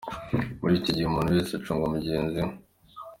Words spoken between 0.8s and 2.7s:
gihe, umuntu wese acunga mugenzi we.